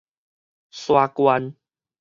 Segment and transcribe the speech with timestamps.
[0.71, 1.53] 沙縣